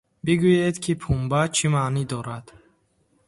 [0.25, 2.45] Бигӯед, ки пунба чӣ маънӣ дорад?